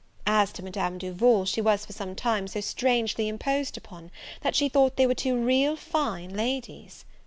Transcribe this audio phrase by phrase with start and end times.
[0.25, 4.67] As to Madame Duval, she was for some time so strangely imposed upon, that she
[4.67, 7.05] thought they were two real fine ladies.